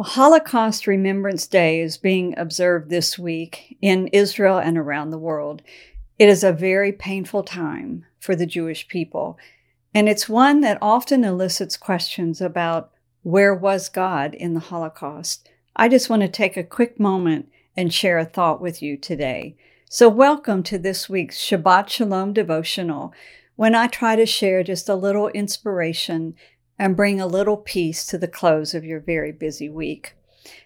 [0.00, 5.60] Well, Holocaust Remembrance Day is being observed this week in Israel and around the world.
[6.18, 9.36] It is a very painful time for the Jewish people,
[9.92, 12.92] and it's one that often elicits questions about
[13.24, 15.50] where was God in the Holocaust.
[15.76, 19.54] I just want to take a quick moment and share a thought with you today.
[19.90, 23.12] So, welcome to this week's Shabbat Shalom devotional,
[23.56, 26.36] when I try to share just a little inspiration
[26.80, 30.14] and bring a little peace to the close of your very busy week.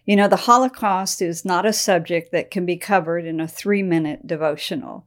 [0.06, 3.82] You know, the Holocaust is not a subject that can be covered in a three
[3.82, 5.04] minute devotional,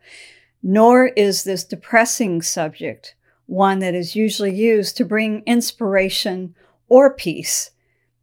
[0.62, 3.16] nor is this depressing subject
[3.46, 6.54] one that is usually used to bring inspiration
[6.90, 7.72] or peace.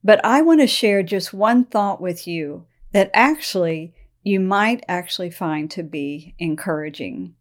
[0.04, 5.30] But I want to share just one thought with you that actually you might actually
[5.30, 7.34] find to be encouraging.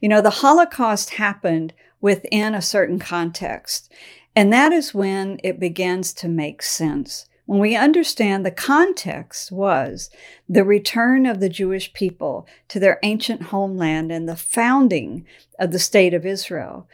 [0.00, 3.92] You know, the Holocaust happened within a certain context.
[4.38, 7.26] And that is when it begins to make sense.
[7.46, 10.10] When we understand the context was
[10.48, 15.26] the return of the Jewish people to their ancient homeland and the founding
[15.58, 16.86] of the state of Israel.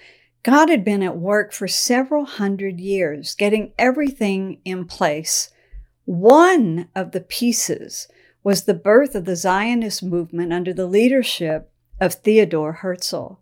[0.42, 5.50] God had been at work for several hundred years, getting everything in place.
[6.06, 8.08] One of the pieces
[8.42, 11.70] was the birth of the Zionist movement under the leadership
[12.00, 13.32] of Theodore Herzl.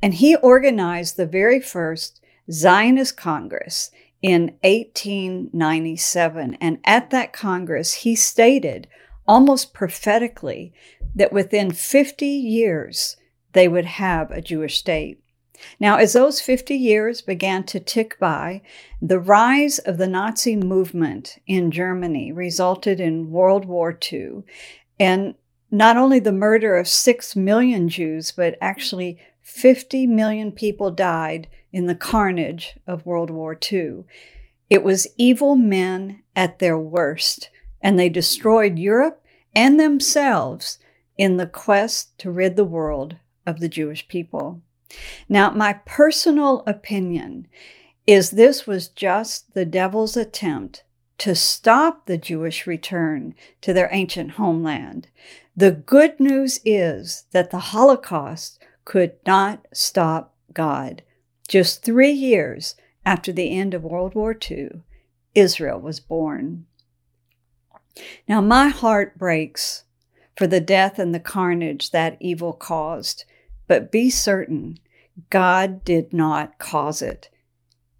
[0.00, 3.90] And he organized the very first Zionist Congress
[4.20, 6.56] in 1897.
[6.60, 8.88] And at that Congress, he stated
[9.26, 10.72] almost prophetically
[11.14, 13.16] that within 50 years,
[13.52, 15.18] they would have a Jewish state.
[15.78, 18.62] Now, as those 50 years began to tick by,
[19.00, 24.42] the rise of the Nazi movement in Germany resulted in World War II.
[24.98, 25.34] And
[25.70, 31.86] not only the murder of 6 million Jews, but actually 50 million people died in
[31.86, 34.04] the carnage of World War II.
[34.70, 39.22] It was evil men at their worst, and they destroyed Europe
[39.54, 40.78] and themselves
[41.18, 44.62] in the quest to rid the world of the Jewish people.
[45.28, 47.48] Now, my personal opinion
[48.06, 50.84] is this was just the devil's attempt
[51.18, 55.08] to stop the Jewish return to their ancient homeland.
[55.56, 61.02] The good news is that the Holocaust could not stop God.
[61.48, 64.82] Just three years after the end of World War II,
[65.34, 66.66] Israel was born.
[68.28, 69.84] Now, my heart breaks
[70.36, 73.24] for the death and the carnage that evil caused,
[73.66, 74.78] but be certain
[75.30, 77.28] God did not cause it.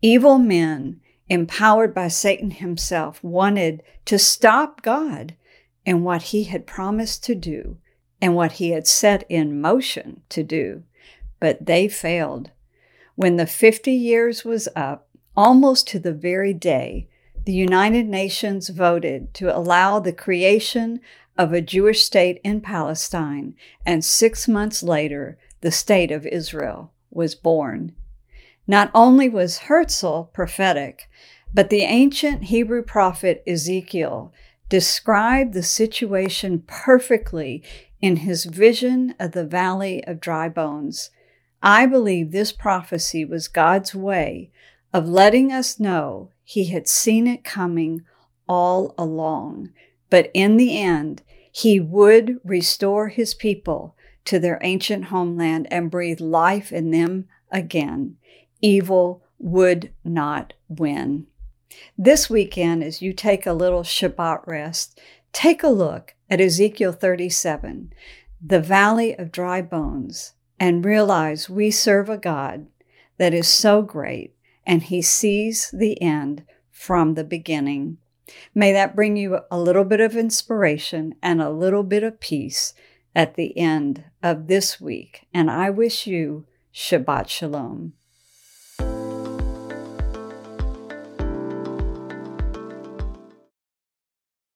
[0.01, 5.37] Evil men, empowered by Satan himself, wanted to stop God
[5.85, 7.77] and what he had promised to do
[8.23, 10.85] and what he had set in motion to do,
[11.41, 12.53] but they failed.
[13.17, 17.09] When the 50 years was up, almost to the very day,
[17.45, 21.01] the United Nations voted to allow the creation
[21.37, 27.35] of a Jewish state in Palestine, and six months later, the state of Israel was
[27.35, 27.93] born.
[28.69, 31.09] Not only was Herzl prophetic,
[31.53, 34.33] but the ancient Hebrew prophet Ezekiel
[34.69, 37.63] described the situation perfectly
[38.03, 41.11] in his vision of the valley of dry bones.
[41.63, 44.51] I believe this prophecy was God's way
[44.93, 48.05] of letting us know He had seen it coming
[48.49, 49.71] all along.
[50.11, 56.21] But in the end, He would restore His people to their ancient homeland and breathe
[56.21, 58.17] life in them again.
[58.61, 61.27] Evil would not win.
[61.97, 65.01] This weekend, as you take a little Shabbat rest,
[65.33, 67.93] take a look at Ezekiel 37,
[68.43, 72.69] the valley of dry bones and realize we serve a God
[73.19, 74.35] that is so great
[74.67, 77.99] and he sees the end from the beginning.
[78.55, 82.73] May that bring you a little bit of inspiration and a little bit of peace
[83.15, 85.27] at the end of this week.
[85.35, 87.93] And I wish you Shabbat Shalom.